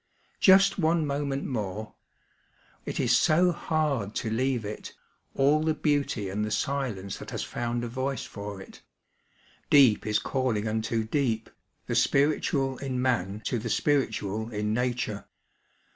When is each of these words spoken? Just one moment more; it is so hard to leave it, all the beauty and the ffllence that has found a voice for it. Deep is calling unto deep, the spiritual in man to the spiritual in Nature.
Just 0.39 0.79
one 0.79 1.05
moment 1.05 1.45
more; 1.45 1.93
it 2.87 2.99
is 2.99 3.15
so 3.15 3.51
hard 3.51 4.15
to 4.15 4.31
leave 4.31 4.65
it, 4.65 4.95
all 5.35 5.61
the 5.61 5.75
beauty 5.75 6.27
and 6.27 6.43
the 6.43 6.49
ffllence 6.49 7.19
that 7.19 7.29
has 7.29 7.43
found 7.43 7.83
a 7.83 7.87
voice 7.87 8.23
for 8.25 8.59
it. 8.59 8.81
Deep 9.69 10.07
is 10.07 10.17
calling 10.17 10.67
unto 10.67 11.03
deep, 11.03 11.51
the 11.85 11.93
spiritual 11.93 12.79
in 12.79 12.99
man 12.99 13.43
to 13.45 13.59
the 13.59 13.69
spiritual 13.69 14.49
in 14.49 14.73
Nature. 14.73 15.25